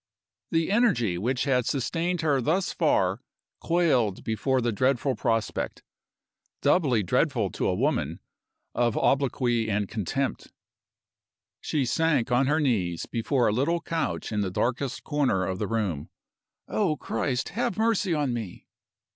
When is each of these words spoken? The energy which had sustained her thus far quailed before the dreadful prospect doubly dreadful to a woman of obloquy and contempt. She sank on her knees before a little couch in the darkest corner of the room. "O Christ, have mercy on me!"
The 0.49 0.71
energy 0.71 1.19
which 1.19 1.43
had 1.43 1.67
sustained 1.67 2.21
her 2.21 2.41
thus 2.41 2.73
far 2.73 3.21
quailed 3.59 4.23
before 4.23 4.59
the 4.59 4.71
dreadful 4.71 5.15
prospect 5.15 5.83
doubly 6.63 7.03
dreadful 7.03 7.51
to 7.51 7.67
a 7.67 7.75
woman 7.75 8.19
of 8.73 8.97
obloquy 8.97 9.69
and 9.69 9.87
contempt. 9.87 10.47
She 11.59 11.85
sank 11.85 12.31
on 12.31 12.47
her 12.47 12.59
knees 12.59 13.05
before 13.05 13.47
a 13.47 13.51
little 13.53 13.79
couch 13.79 14.31
in 14.31 14.41
the 14.41 14.49
darkest 14.49 15.03
corner 15.03 15.45
of 15.45 15.59
the 15.59 15.67
room. 15.67 16.09
"O 16.67 16.97
Christ, 16.97 17.49
have 17.49 17.77
mercy 17.77 18.11
on 18.11 18.33
me!" 18.33 18.65